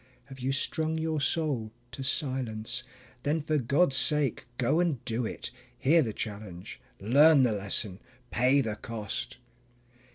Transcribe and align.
Have 0.29 0.39
you 0.39 0.51
strung 0.51 0.97
your 0.97 1.21
soul 1.21 1.71
to 1.91 2.01
silence? 2.01 2.81
Then 3.21 3.39
for 3.39 3.59
God's 3.59 3.95
sake 3.95 4.47
go 4.57 4.79
and 4.79 5.05
do 5.05 5.27
it; 5.27 5.51
Hear 5.77 6.01
the 6.01 6.11
challenge, 6.11 6.81
learn 6.99 7.43
the 7.43 7.51
lesson, 7.51 7.99
pay 8.31 8.61
the 8.61 8.77
cost. 8.77 9.37